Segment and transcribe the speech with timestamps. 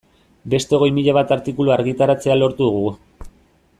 [0.53, 2.93] Beste hogei mila bat artikulu argitaratzea lortu dugu.